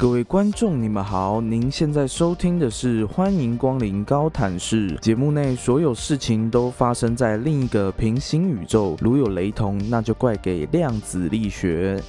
[0.00, 1.42] 各位观众，你们好！
[1.42, 12.02] 您现在收听的是《欢迎光临高谈室》节目内所有事情都发生在另一个平行宇宙，如有雷同，那就怪给量子力学。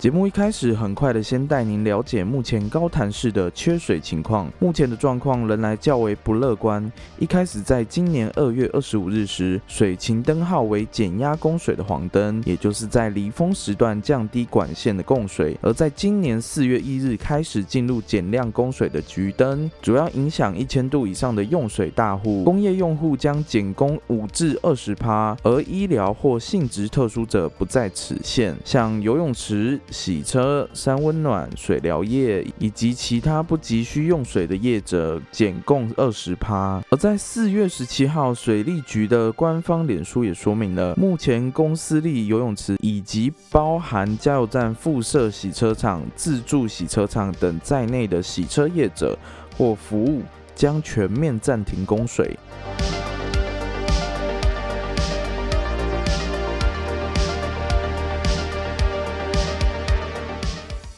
[0.00, 4.50] 节目一开始，很快的先带您了解目前高潭市的缺水情况。
[4.58, 6.90] 目前的状况仍然较为不乐观。
[7.18, 22.42] 一开始在今年二月二十五日时，水情灯号为减压供水的黄灯，也就是在离峰时段降低管线的供水；而在今年四月一日开始进入减量供水的橘灯，主要影响一千度以上的用水大户。
[22.42, 29.78] 工业用户将减供五至二十趴，而医疗或性质特殊者不在此限，像游泳池。
[29.90, 36.82] 洗车、三温暖、水疗业以及其他不急需用水的业者减共二十趴。
[36.90, 49.18] 而在四月十七号，水利局的官方脸书也说明了，目前公司立游泳池以及包含加油站附设洗车场、自助洗车场等在内的洗车业者
[49.56, 50.22] 或服务
[50.54, 52.38] 将全面暂停供水。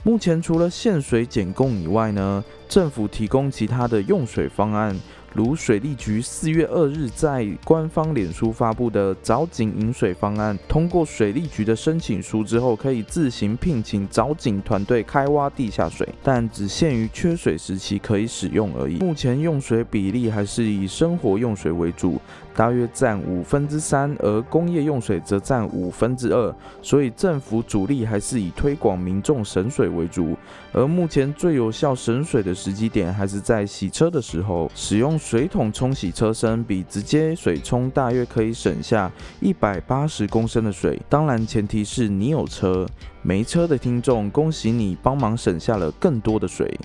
[0.04, 4.98] 目前除了限水减供以外呢，政府提供其他的用水方案。
[5.34, 18.96] 如水利局四月二日在官方脸书发布的藻井饮水方案，通过水利局的申请书之后，可以自行聘请藻井团队开挖地下水，但只限于缺水时期可以使用而已。
[18.96, 22.20] 目前用水比例还是以生活用水为主，
[22.54, 26.54] 大约占五分之三，而工业用水则占五分之二。
[26.82, 30.36] 所以政府主力还是以推广民众省水为主。
[30.72, 35.12] 而目前最有效省水的时机点，还是在洗车的时候使用。
[35.22, 42.84] 水桶冲洗车身比直接水冲大约可以省下一百八十公升的水，当然前提是你有车，
[43.22, 46.76] 没车的听众，恭喜你帮忙省下了更多的水。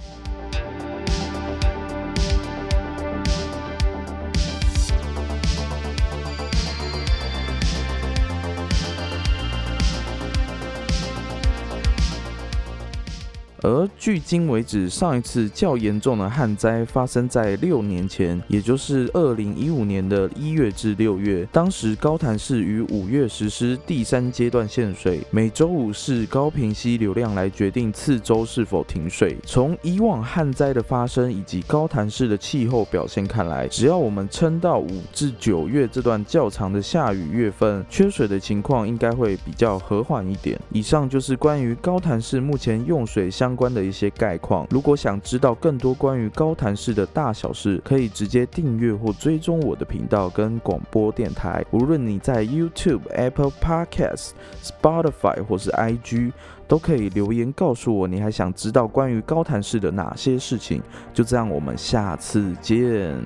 [13.64, 21.48] 而距今为止，上一次较严重的旱灾发生在六年前，也就是二零一五年的一月至六月。
[21.52, 29.36] 当时高潭市于五月实施第三阶段限水，每周五是高平溪流量来决定次周是否停水。
[29.44, 40.60] 从以往旱灾的发生以及高潭市的气候表现看来，只要我们撑到五至九月这段较长的下雨月份，缺水的情况应该会比较和缓一点。
[40.72, 43.47] 以上就是关于高潭市目前用水相。
[43.48, 51.64] 相关的一些概况，如果想知道更多关于高谈式的大小事，可以直接订阅或追踪我的频道跟广播电台。
[51.72, 54.32] 无论你在 YouTube、Apple Podcasts、
[54.62, 56.34] Spotify 或是 IG，
[56.68, 60.84] 都可以留言告诉我，你还想知道关于高谈式的哪些事情。
[61.14, 63.18] 就这样，我们下次见。